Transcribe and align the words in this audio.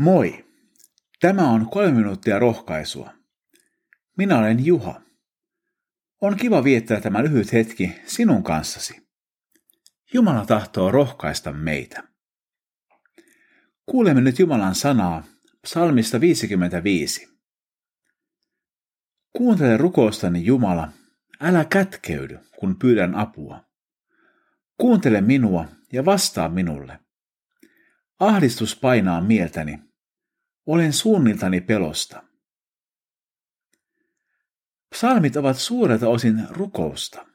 Moi! 0.00 0.44
Tämä 1.20 1.50
on 1.50 1.70
kolme 1.70 1.92
minuuttia 1.92 2.38
rohkaisua. 2.38 3.10
Minä 4.16 4.38
olen 4.38 4.66
Juha. 4.66 5.00
On 6.20 6.36
kiva 6.36 6.64
viettää 6.64 7.00
tämä 7.00 7.22
lyhyt 7.22 7.52
hetki 7.52 7.92
sinun 8.06 8.42
kanssasi. 8.42 9.08
Jumala 10.14 10.46
tahtoo 10.46 10.90
rohkaista 10.90 11.52
meitä. 11.52 12.02
Kuulemme 13.86 14.20
nyt 14.20 14.38
Jumalan 14.38 14.74
sanaa 14.74 15.24
psalmista 15.62 16.20
55. 16.20 17.28
Kuuntele 19.36 19.76
rukoustani 19.76 20.44
Jumala, 20.44 20.92
älä 21.40 21.64
kätkeydy, 21.64 22.38
kun 22.58 22.76
pyydän 22.78 23.14
apua. 23.14 23.64
Kuuntele 24.78 25.20
minua 25.20 25.64
ja 25.92 26.04
vastaa 26.04 26.48
minulle. 26.48 26.98
Ahdistus 28.20 28.76
painaa 28.76 29.20
mieltäni. 29.20 29.89
Olen 30.66 30.92
suunniltani 30.92 31.60
pelosta. 31.60 32.22
Psalmit 34.90 35.36
ovat 35.36 35.58
suurelta 35.58 36.08
osin 36.08 36.46
rukousta. 36.50 37.26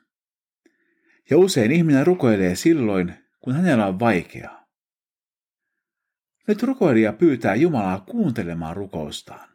Ja 1.29 1.37
usein 1.37 1.71
ihminen 1.71 2.07
rukoilee 2.07 2.55
silloin, 2.55 3.13
kun 3.39 3.55
hänellä 3.55 3.85
on 3.85 3.99
vaikeaa. 3.99 4.65
Nyt 6.47 6.63
rukoilija 6.63 7.13
pyytää 7.13 7.55
Jumalaa 7.55 7.99
kuuntelemaan 7.99 8.75
rukoustaan. 8.75 9.49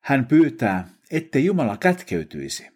Hän 0.00 0.26
pyytää, 0.26 0.88
ettei 1.10 1.44
Jumala 1.44 1.76
kätkeytyisi. 1.76 2.70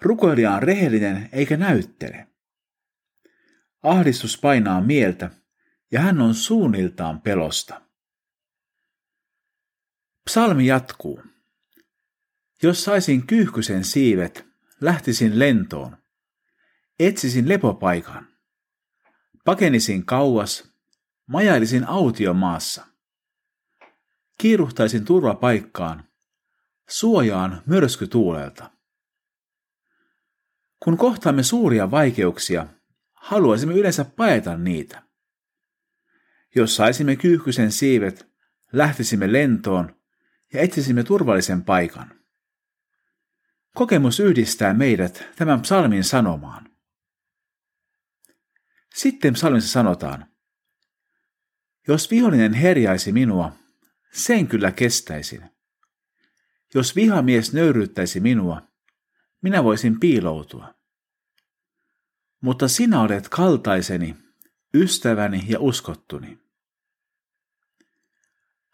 Rukoilija 0.00 0.52
on 0.52 0.62
rehellinen 0.62 1.28
eikä 1.32 1.56
näyttele. 1.56 2.26
Ahdistus 3.82 4.38
painaa 4.40 4.80
mieltä 4.80 5.30
ja 5.90 6.00
hän 6.00 6.20
on 6.20 6.34
suunniltaan 6.34 7.20
pelosta. 7.20 7.83
Psalmi 10.24 10.66
jatkuu. 10.66 11.22
Jos 12.62 12.84
saisin 12.84 13.26
kyyhkysen 13.26 13.84
siivet, 13.84 14.46
lähtisin 14.80 15.38
lentoon. 15.38 15.96
Etsisin 16.98 17.48
lepopaikan. 17.48 18.28
Pakenisin 19.44 20.06
kauas, 20.06 20.72
majailisin 21.26 21.88
autiomaassa. 21.88 22.86
Kiiruhtaisin 24.38 25.04
turvapaikkaan, 25.04 26.08
suojaan 26.88 27.62
myrskytuulelta. 27.66 28.70
Kun 30.82 30.98
kohtaamme 30.98 31.42
suuria 31.42 31.90
vaikeuksia, 31.90 32.66
haluaisimme 33.12 33.74
yleensä 33.74 34.04
paeta 34.04 34.56
niitä. 34.56 35.02
Jos 36.54 36.76
saisimme 36.76 37.16
kyyhkysen 37.16 37.72
siivet, 37.72 38.28
lähtisimme 38.72 39.32
lentoon 39.32 40.03
ja 40.54 40.60
etsisimme 40.60 41.02
turvallisen 41.02 41.64
paikan. 41.64 42.20
Kokemus 43.74 44.20
yhdistää 44.20 44.74
meidät 44.74 45.24
tämän 45.36 45.60
psalmin 45.60 46.04
sanomaan. 46.04 46.70
Sitten 48.94 49.34
psalmissa 49.34 49.72
sanotaan, 49.72 50.26
jos 51.88 52.10
vihollinen 52.10 52.52
herjaisi 52.52 53.12
minua, 53.12 53.52
sen 54.12 54.48
kyllä 54.48 54.72
kestäisin. 54.72 55.50
Jos 56.74 56.96
vihamies 56.96 57.52
nöyryyttäisi 57.52 58.20
minua, 58.20 58.62
minä 59.42 59.64
voisin 59.64 60.00
piiloutua. 60.00 60.74
Mutta 62.40 62.68
sinä 62.68 63.00
olet 63.00 63.28
kaltaiseni, 63.28 64.16
ystäväni 64.74 65.44
ja 65.48 65.60
uskottuni. 65.60 66.43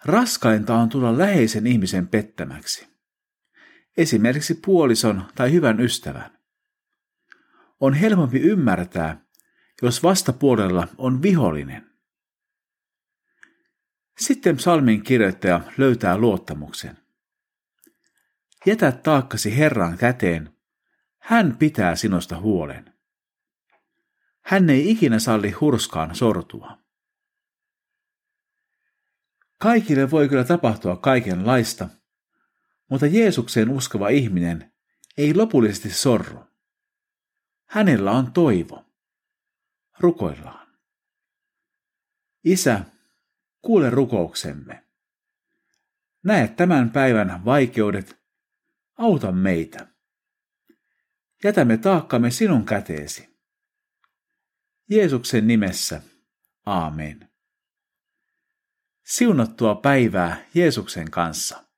Raskainta 0.05 0.75
on 0.75 0.89
tulla 0.89 1.19
läheisen 1.19 1.67
ihmisen 1.67 2.09
pettämäksi. 2.09 2.89
Esimerkiksi 3.97 4.55
puolison 4.55 5.25
tai 5.35 5.53
hyvän 5.53 5.81
ystävän. 5.81 6.39
On 7.81 7.95
helpompi 7.95 8.39
ymmärtää, 8.39 9.25
jos 9.83 10.03
vastapuolella 10.03 10.89
on 10.99 11.23
vihollinen. 11.23 11.91
Sitten 14.19 14.57
psalmin 14.57 15.03
kirjoittaja 15.03 15.61
löytää 15.77 16.19
luottamuksen. 16.19 16.99
Jätä 18.67 18.93
taakkasi 18.93 19.59
Herran 19.59 19.99
käteen, 19.99 20.57
hän 21.19 21.57
pitää 21.57 21.97
sinusta 21.97 22.41
huolen. 22.41 22.93
Hän 24.41 24.71
ei 24.71 24.91
ikinä 24.91 25.19
salli 25.19 25.51
hurskaan 25.51 26.15
sortua. 26.15 26.79
Kaikille 29.63 30.11
voi 30.11 30.29
kyllä 30.29 30.45
tapahtua 30.45 30.97
kaikenlaista, 30.97 31.89
mutta 32.91 33.07
Jeesukseen 33.07 33.71
uskova 33.71 34.09
ihminen 34.09 34.73
ei 35.17 35.35
lopullisesti 35.35 35.91
sorru. 35.91 36.45
Hänellä 37.65 38.11
on 38.11 38.33
toivo. 38.33 38.85
Rukoillaan. 39.99 40.79
Isä, 42.45 42.85
kuule 43.63 43.91
rukouksemme. 43.91 44.87
Näe 46.25 46.49
tämän 46.49 46.91
päivän 46.91 47.45
vaikeudet, 47.45 48.23
auta 48.97 49.33
meitä. 49.33 49.87
Jätämme 51.45 51.77
taakkamme 51.77 52.31
sinun 52.31 52.65
käteesi. 52.65 53.29
Jeesuksen 54.91 55.47
nimessä, 55.47 56.03
aamen. 56.67 57.30
Siunattua 59.11 59.75
päivää 59.75 60.37
Jeesuksen 60.55 61.11
kanssa. 61.11 61.70